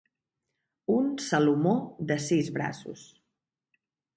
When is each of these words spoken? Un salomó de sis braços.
Un 0.93 1.11
salomó 1.27 1.75
de 2.13 2.17
sis 2.29 2.51
braços. 2.59 3.05